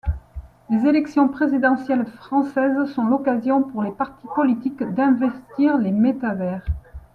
Les 0.71 0.87
élections 0.87 1.27
présidentielles 1.27 2.07
françaises 2.07 2.91
sont 2.95 3.05
l'occasion 3.05 3.61
pour 3.61 3.83
les 3.83 3.91
partis 3.91 4.25
politiques 4.33 4.81
d'investir 4.81 5.77
le 5.77 5.91
métavers. 5.91 6.65